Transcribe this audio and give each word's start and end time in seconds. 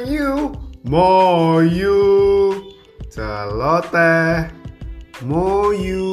Moyu, 0.00 0.56
moyu, 0.88 2.00
celoteh, 3.12 4.48
moyu. 5.20 6.08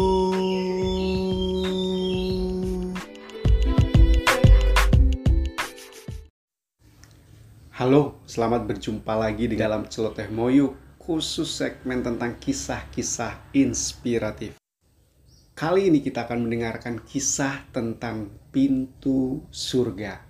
Halo, 7.72 8.20
selamat 8.28 8.68
berjumpa 8.68 9.16
lagi 9.16 9.48
di 9.48 9.56
dalam 9.56 9.88
celoteh 9.88 10.28
moyu, 10.36 10.76
khusus 11.00 11.48
segmen 11.48 12.04
tentang 12.04 12.36
kisah-kisah 12.44 13.56
inspiratif. 13.56 14.60
Kali 15.56 15.88
ini 15.88 16.04
kita 16.04 16.28
akan 16.28 16.44
mendengarkan 16.44 17.08
kisah 17.08 17.64
tentang 17.72 18.36
pintu 18.52 19.48
surga. 19.48 20.28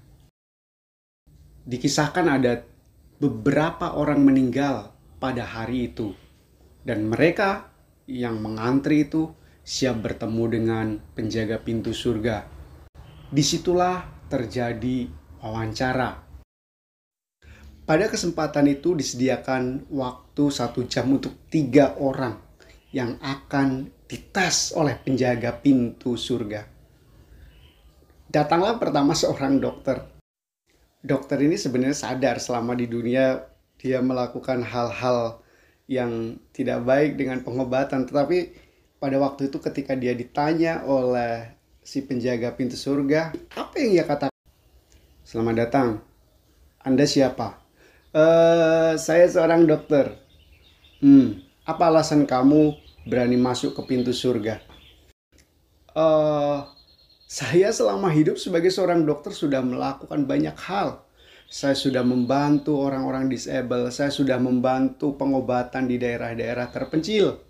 Dikisahkan 1.65 2.37
ada 2.37 2.76
beberapa 3.17 3.97
orang 3.97 4.21
meninggal 4.21 4.93
pada 5.17 5.41
hari 5.41 5.89
itu, 5.89 6.13
dan 6.85 7.09
mereka 7.09 7.73
yang 8.05 8.37
mengantri 8.39 9.09
itu 9.09 9.33
siap 9.65 10.05
bertemu 10.05 10.43
dengan 10.47 10.87
penjaga 11.17 11.57
pintu 11.59 11.91
surga. 11.91 12.45
Di 13.27 13.43
situlah 13.43 14.05
terjadi 14.31 15.09
wawancara. 15.43 16.23
Pada 17.87 18.05
kesempatan 18.11 18.67
itu 18.67 18.95
disediakan 18.95 19.87
waktu 19.91 20.43
satu 20.51 20.85
jam 20.87 21.07
untuk 21.11 21.47
tiga 21.47 21.95
orang 21.99 22.35
yang 22.91 23.15
akan 23.19 23.91
dites 24.07 24.75
oleh 24.75 24.95
penjaga 24.99 25.55
pintu 25.59 26.15
surga. 26.15 26.67
Datanglah 28.27 28.75
pertama 28.75 29.15
seorang 29.15 29.59
dokter. 29.59 30.16
Dokter 31.05 31.37
ini 31.45 31.55
sebenarnya 31.55 31.93
sadar 31.93 32.41
selama 32.41 32.73
di 32.73 32.89
dunia 32.89 33.45
dia 33.77 34.01
melakukan 34.01 34.65
hal-hal 34.65 35.45
yang 35.85 36.41
tidak 36.51 36.83
baik 36.83 37.15
dengan 37.15 37.45
pengobatan, 37.45 38.09
tetapi 38.09 38.51
pada 38.97 39.21
waktu 39.21 39.53
itu 39.53 39.61
ketika 39.61 39.93
dia 39.93 40.17
ditanya 40.17 40.81
oleh 40.83 41.53
si 41.85 42.03
penjaga 42.03 42.51
pintu 42.57 42.75
surga, 42.75 43.31
apa 43.55 43.73
yang 43.77 44.01
ia 44.01 44.03
katakan? 44.03 44.33
Selamat 45.21 45.55
datang. 45.69 45.89
Anda 46.81 47.05
siapa? 47.05 47.61
Eh, 48.11 48.93
saya 48.97 49.29
seorang 49.29 49.69
dokter. 49.69 50.17
Hmm, 50.99 51.45
apa 51.63 51.93
alasan 51.93 52.25
kamu 52.25 52.73
berani 53.05 53.37
masuk 53.37 53.77
ke 53.77 53.81
pintu 53.85 54.11
surga? 54.11 54.59
Uh, 55.97 56.65
saya 57.27 57.75
selama 57.75 58.07
hidup 58.15 58.39
sebagai 58.39 58.71
seorang 58.71 59.03
dokter 59.03 59.35
sudah 59.35 59.59
melakukan 59.59 60.23
banyak 60.23 60.55
hal. 60.63 61.03
Saya 61.51 61.75
sudah 61.75 61.99
membantu 61.99 62.79
orang-orang 62.79 63.27
disable, 63.27 63.91
saya 63.91 64.11
sudah 64.11 64.39
membantu 64.39 65.19
pengobatan 65.19 65.91
di 65.91 65.99
daerah-daerah 65.99 66.71
terpencil. 66.71 67.43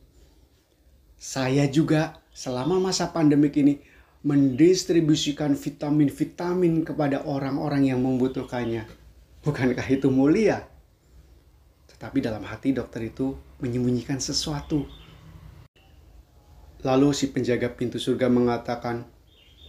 Saya 1.18 1.70
juga 1.70 2.18
selama 2.34 2.90
masa 2.90 3.14
pandemik 3.14 3.54
ini 3.58 3.78
mendistribusikan 4.26 5.54
vitamin-vitamin 5.54 6.82
kepada 6.82 7.22
orang-orang 7.26 7.94
yang 7.94 8.02
membutuhkannya. 8.02 8.86
Bukankah 9.46 9.88
itu 9.94 10.10
mulia? 10.10 10.66
Tetapi 11.86 12.18
dalam 12.22 12.42
hati 12.50 12.74
dokter 12.74 13.14
itu 13.14 13.38
menyembunyikan 13.62 14.18
sesuatu. 14.18 14.90
Lalu 16.82 17.14
si 17.14 17.30
penjaga 17.34 17.74
pintu 17.74 17.98
surga 17.98 18.30
mengatakan, 18.30 19.17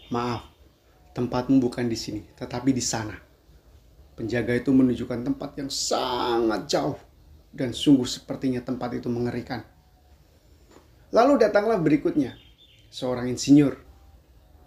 "Maaf, 0.09 0.49
tempatmu 1.13 1.61
bukan 1.61 1.89
di 1.89 1.97
sini, 1.99 2.23
tetapi 2.37 2.73
di 2.73 2.81
sana." 2.85 3.17
Penjaga 4.19 4.59
itu 4.59 4.75
menunjukkan 4.75 5.23
tempat 5.23 5.51
yang 5.57 5.71
sangat 5.71 6.67
jauh 6.67 6.99
dan 7.55 7.71
sungguh 7.71 8.05
sepertinya 8.05 8.59
tempat 8.61 8.99
itu 8.99 9.07
mengerikan. 9.07 9.63
Lalu 11.15 11.41
datanglah 11.41 11.79
berikutnya, 11.81 12.37
seorang 12.91 13.31
insinyur. 13.31 13.79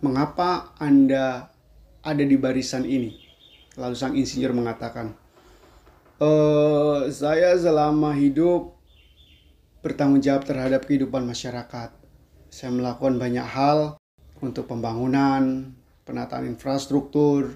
"Mengapa 0.01 0.73
Anda 0.81 1.51
ada 2.01 2.23
di 2.23 2.37
barisan 2.39 2.87
ini?" 2.87 3.19
Lalu 3.77 3.95
sang 3.95 4.17
insinyur 4.17 4.51
mengatakan, 4.51 5.13
e, 6.17 6.29
"Saya 7.11 7.55
selama 7.55 8.11
hidup 8.17 8.81
bertanggung 9.81 10.21
jawab 10.21 10.45
terhadap 10.45 10.85
kehidupan 10.85 11.25
masyarakat. 11.25 11.89
Saya 12.51 12.69
melakukan 12.73 13.17
banyak 13.17 13.45
hal 13.45 14.00
untuk 14.41 14.67
pembangunan, 14.67 15.71
penataan 16.03 16.49
infrastruktur. 16.49 17.55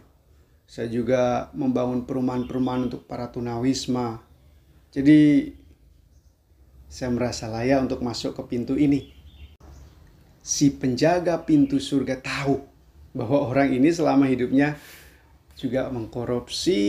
Saya 0.65 0.89
juga 0.89 1.53
membangun 1.53 2.09
perumahan-perumahan 2.09 2.89
untuk 2.89 3.05
para 3.05 3.29
tunawisma. 3.29 4.21
Jadi 4.89 5.51
saya 6.89 7.11
merasa 7.11 7.51
layak 7.51 7.91
untuk 7.91 8.01
masuk 8.01 8.33
ke 8.39 8.55
pintu 8.55 8.79
ini. 8.79 9.11
Si 10.45 10.71
penjaga 10.73 11.41
pintu 11.41 11.81
surga 11.81 12.21
tahu 12.21 12.61
bahwa 13.17 13.49
orang 13.49 13.73
ini 13.73 13.89
selama 13.89 14.29
hidupnya 14.29 14.77
juga 15.55 15.87
mengkorupsi 15.89 16.81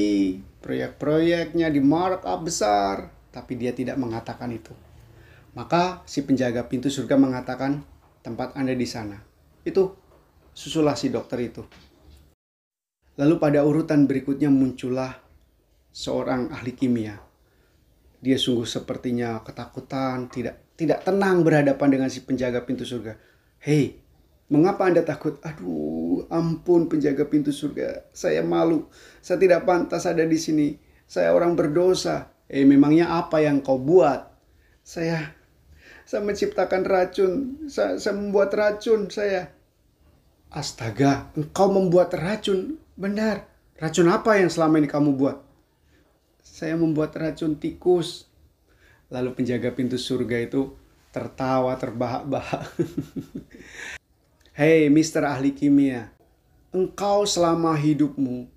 proyek-proyeknya 0.61 1.71
di 1.71 1.81
markup 1.81 2.43
besar, 2.43 3.11
tapi 3.31 3.55
dia 3.55 3.71
tidak 3.71 3.97
mengatakan 3.97 4.51
itu. 4.51 4.75
Maka 5.57 6.05
si 6.05 6.21
penjaga 6.27 6.67
pintu 6.69 6.93
surga 6.93 7.17
mengatakan, 7.17 7.81
tempat 8.21 8.53
Anda 8.59 8.75
di 8.75 8.85
sana. 8.85 9.23
Itu 9.67 9.99
susulah 10.55 10.95
si 10.95 11.11
dokter 11.11 11.43
itu. 11.43 11.67
Lalu 13.19 13.35
pada 13.43 13.67
urutan 13.67 14.07
berikutnya 14.07 14.47
muncullah 14.47 15.19
seorang 15.91 16.55
ahli 16.55 16.71
kimia. 16.79 17.19
Dia 18.23 18.39
sungguh 18.39 18.63
sepertinya 18.63 19.43
ketakutan, 19.43 20.31
tidak 20.31 20.79
tidak 20.79 21.03
tenang 21.03 21.43
berhadapan 21.43 21.99
dengan 21.99 22.09
si 22.13 22.23
penjaga 22.23 22.63
pintu 22.63 22.87
surga. 22.87 23.19
Hei, 23.59 23.99
mengapa 24.53 24.87
Anda 24.87 25.03
takut? 25.03 25.43
Aduh, 25.43 26.31
ampun 26.31 26.87
penjaga 26.87 27.27
pintu 27.27 27.51
surga. 27.51 28.07
Saya 28.15 28.47
malu. 28.47 28.87
Saya 29.19 29.41
tidak 29.43 29.67
pantas 29.67 30.07
ada 30.07 30.23
di 30.23 30.39
sini. 30.39 30.79
Saya 31.09 31.35
orang 31.35 31.59
berdosa. 31.59 32.31
Eh, 32.47 32.63
memangnya 32.63 33.11
apa 33.19 33.43
yang 33.43 33.65
kau 33.65 33.81
buat? 33.81 34.31
Saya 34.87 35.35
saya 36.07 36.23
menciptakan 36.23 36.87
racun, 36.87 37.33
saya, 37.67 37.99
saya 37.99 38.15
membuat 38.15 38.55
racun 38.55 39.11
saya. 39.11 39.56
Astaga, 40.51 41.35
engkau 41.35 41.75
membuat 41.75 42.15
racun. 42.15 42.79
Benar. 42.95 43.51
Racun 43.77 44.07
apa 44.09 44.39
yang 44.39 44.47
selama 44.47 44.79
ini 44.79 44.89
kamu 44.89 45.19
buat? 45.19 45.43
Saya 46.39 46.79
membuat 46.79 47.19
racun 47.19 47.59
tikus. 47.59 48.31
Lalu 49.11 49.35
penjaga 49.35 49.75
pintu 49.75 49.99
surga 49.99 50.47
itu 50.47 50.71
tertawa 51.11 51.75
terbahak-bahak. 51.75 52.63
Hei, 54.59 54.87
Mister 54.89 55.27
Ahli 55.27 55.53
Kimia. 55.53 56.15
Engkau 56.71 57.27
selama 57.27 57.75
hidupmu 57.75 58.49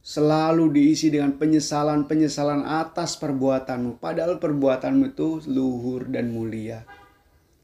selalu 0.00 0.72
diisi 0.72 1.12
dengan 1.12 1.36
penyesalan-penyesalan 1.36 2.68
atas 2.68 3.16
perbuatanmu. 3.20 4.00
Padahal 4.00 4.40
perbuatanmu 4.40 5.16
itu 5.16 5.44
luhur 5.48 6.08
dan 6.08 6.32
mulia. 6.32 6.84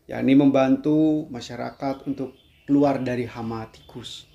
yakni 0.07 0.39
membantu 0.39 1.27
masyarakat 1.35 2.07
untuk 2.07 2.39
keluar 2.67 2.99
dari 3.01 3.25
hama 3.25 3.65
tikus. 3.71 4.27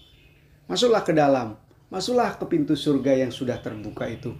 Masuklah 0.71 1.03
ke 1.03 1.11
dalam, 1.11 1.59
masuklah 1.91 2.39
ke 2.39 2.47
pintu 2.47 2.79
surga 2.79 3.27
yang 3.27 3.31
sudah 3.35 3.59
terbuka 3.59 4.07
itu. 4.07 4.31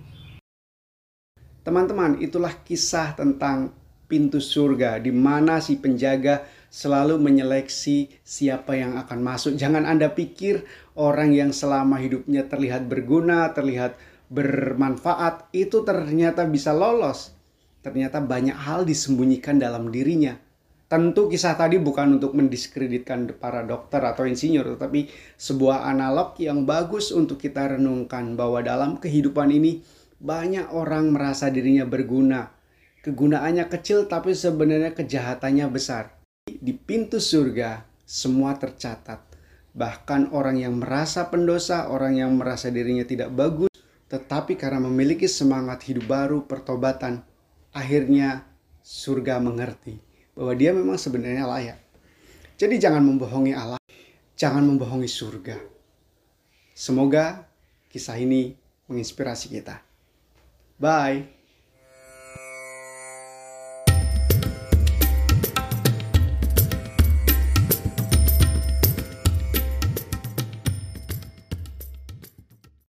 Teman-teman, 1.62 2.18
itulah 2.24 2.56
kisah 2.66 3.14
tentang 3.14 3.76
pintu 4.10 4.44
surga 4.44 5.00
di 5.00 5.14
mana 5.16 5.64
si 5.64 5.80
penjaga 5.80 6.44
selalu 6.68 7.20
menyeleksi 7.20 8.12
siapa 8.24 8.76
yang 8.80 9.00
akan 9.00 9.20
masuk. 9.24 9.56
Jangan 9.60 9.88
Anda 9.88 10.12
pikir 10.12 10.68
orang 11.00 11.32
yang 11.32 11.52
selama 11.52 12.00
hidupnya 12.00 12.48
terlihat 12.48 12.88
berguna, 12.88 13.52
terlihat 13.56 13.96
bermanfaat, 14.32 15.52
itu 15.52 15.84
ternyata 15.84 16.48
bisa 16.48 16.72
lolos. 16.72 17.36
Ternyata 17.84 18.24
banyak 18.24 18.56
hal 18.56 18.88
disembunyikan 18.88 19.60
dalam 19.60 19.92
dirinya. 19.92 20.40
Tentu 20.92 21.32
kisah 21.32 21.56
tadi 21.56 21.80
bukan 21.80 22.20
untuk 22.20 22.36
mendiskreditkan 22.36 23.24
para 23.40 23.64
dokter 23.64 24.04
atau 24.04 24.28
insinyur, 24.28 24.76
tetapi 24.76 25.08
sebuah 25.40 25.88
analog 25.88 26.36
yang 26.36 26.68
bagus 26.68 27.16
untuk 27.16 27.40
kita 27.40 27.80
renungkan 27.80 28.36
bahwa 28.36 28.60
dalam 28.60 29.00
kehidupan 29.00 29.56
ini 29.56 29.88
banyak 30.20 30.68
orang 30.76 31.16
merasa 31.16 31.48
dirinya 31.48 31.88
berguna. 31.88 32.52
Kegunaannya 33.08 33.72
kecil 33.72 34.12
tapi 34.12 34.36
sebenarnya 34.36 34.92
kejahatannya 34.92 35.72
besar. 35.72 36.12
Di 36.44 36.76
pintu 36.76 37.24
surga 37.24 37.88
semua 38.04 38.60
tercatat 38.60 39.32
Bahkan 39.72 40.36
orang 40.36 40.60
yang 40.60 40.76
merasa 40.76 41.32
pendosa, 41.32 41.88
orang 41.88 42.20
yang 42.20 42.36
merasa 42.36 42.68
dirinya 42.68 43.08
tidak 43.08 43.32
bagus, 43.32 43.72
tetapi 44.12 44.60
karena 44.60 44.84
memiliki 44.84 45.32
semangat 45.32 45.88
hidup 45.88 46.12
baru, 46.12 46.44
pertobatan, 46.44 47.24
akhirnya 47.72 48.44
surga 48.84 49.40
mengerti 49.40 50.11
bahwa 50.38 50.54
dia 50.56 50.72
memang 50.72 50.96
sebenarnya 50.96 51.48
layak. 51.48 51.80
Jadi 52.56 52.78
jangan 52.78 53.02
membohongi 53.02 53.54
Allah, 53.58 53.82
jangan 54.38 54.62
membohongi 54.62 55.10
surga. 55.10 55.58
Semoga 56.78 57.46
kisah 57.90 58.18
ini 58.22 58.56
menginspirasi 58.88 59.52
kita. 59.52 59.82
Bye. 60.78 61.41